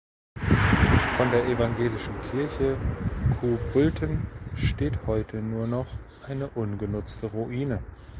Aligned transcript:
Von 1.15 1.29
der 1.29 1.45
evangelischen 1.47 2.19
Kirche 2.21 2.75
Kobulten 3.39 4.25
steht 4.55 5.05
heute 5.05 5.43
nur 5.43 5.67
noch 5.67 5.85
eine 6.25 6.49
ungenutzte 6.49 7.27
Ruine. 7.27 7.83